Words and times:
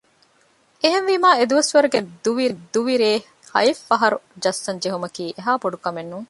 އެހެންވީމާ 0.81 1.29
އެދުވަސްވަރުގެ 1.39 1.99
ރެކޯޑިންގ 2.03 2.47
ދުވި 2.73 2.95
ރޭ 3.01 3.11
ހަޔެއްކަފަހަރު 3.53 4.17
ޖައްސަން 4.43 4.79
ޖެހުމަކީ 4.83 5.25
އެހާ 5.35 5.53
ބޮޑުކަމެއް 5.61 6.09
ނޫން 6.11 6.19